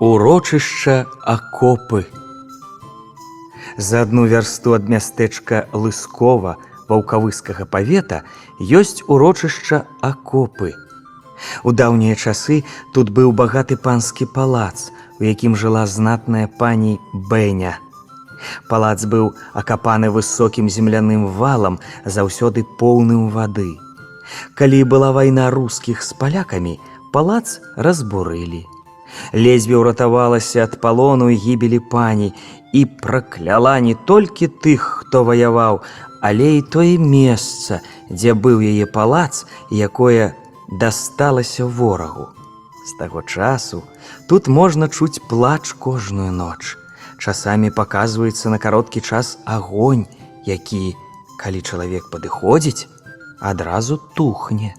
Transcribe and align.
Урочышча 0.00 1.06
акопы. 1.22 2.06
За 3.76 4.02
адну 4.02 4.24
вярсту 4.26 4.74
ад 4.74 4.88
мястэчка 4.90 5.68
лыскова 5.70 6.56
ваўкавыскага 6.88 7.62
павета 7.62 8.24
ёсць 8.58 9.06
урочышча 9.06 9.86
акопы. 10.02 10.74
У 11.62 11.70
даўнія 11.70 12.18
часы 12.18 12.64
тут 12.92 13.14
быў 13.14 13.30
багаты 13.30 13.78
панскі 13.78 14.26
палац, 14.34 14.90
у 15.22 15.30
якім 15.30 15.54
жыла 15.54 15.86
знатная 15.86 16.50
пані 16.50 16.98
Бэня. 17.30 17.78
Палац 18.66 19.06
быў 19.06 19.30
акапаны 19.54 20.10
высокім 20.10 20.66
земляным 20.66 21.30
валам, 21.38 21.78
заўсёды 22.04 22.66
поўным 22.82 23.30
вады. 23.30 23.78
Калі 24.58 24.82
была 24.90 25.14
вайна 25.14 25.50
рускіх 25.54 26.02
з 26.02 26.18
палякамі, 26.18 26.80
палац 27.14 27.62
разбурылі. 27.76 28.66
Лезве 29.32 29.76
ўратавалася 29.80 30.64
ад 30.68 30.80
палону 30.80 31.30
і 31.30 31.36
гібелі 31.36 31.80
пані 31.90 32.32
і 32.72 32.84
пракляла 32.86 33.78
не 33.80 33.94
толькі 33.94 34.50
тых, 34.50 34.80
хто 35.02 35.24
ваяваў, 35.24 35.82
але 36.20 36.58
і 36.58 36.62
тое 36.62 36.98
месца, 36.98 37.82
дзе 38.10 38.34
быў 38.34 38.64
яе 38.64 38.86
палац, 38.86 39.46
якое 39.70 40.34
дасталася 40.80 41.66
ворагу. 41.66 42.28
З 42.84 42.92
таго 42.98 43.22
часу 43.22 43.82
тут 44.28 44.48
можна 44.48 44.88
чуць 44.88 45.22
плач 45.28 45.72
кожную 45.72 46.32
ноч. 46.32 46.76
Часамі 47.18 47.70
паказваецца 47.70 48.50
на 48.50 48.58
кароткі 48.58 49.00
час 49.00 49.38
агонь, 49.44 50.06
які, 50.44 50.96
калі 51.40 51.62
чалавек 51.62 52.10
падыходзіць, 52.12 52.88
адразу 53.40 54.00
тухне. 54.16 54.74